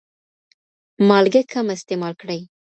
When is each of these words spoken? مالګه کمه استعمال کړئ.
مالګه 1.07 1.41
کمه 1.51 1.73
استعمال 1.77 2.13
کړئ. 2.21 2.41